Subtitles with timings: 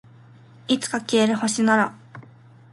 [0.67, 1.93] いつか消える星なら